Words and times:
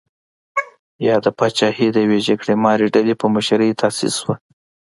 یاده 1.07 1.31
پاچاهي 1.37 1.87
د 1.91 1.97
یوې 2.05 2.19
جګړه 2.27 2.53
مارې 2.63 2.87
ډلې 2.95 3.13
په 3.21 3.25
مشرۍ 3.35 3.71
تاسیس 3.81 4.13
شوه. 4.21 4.35